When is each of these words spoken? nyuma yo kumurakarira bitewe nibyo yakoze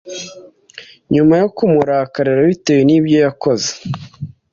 nyuma 1.13 1.33
yo 1.41 1.47
kumurakarira 1.55 2.41
bitewe 2.49 2.81
nibyo 2.85 3.17
yakoze 3.25 3.69